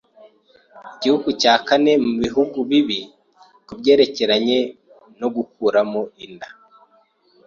igihugu 0.93 1.29
cya 1.41 1.53
kane 1.67 1.93
mu 2.05 2.13
bihugu 2.23 2.57
bibi 2.69 2.99
kubyerekeranye 3.67 4.59
no 5.19 5.27
gukuramo 5.35 6.01
inda 6.25 6.47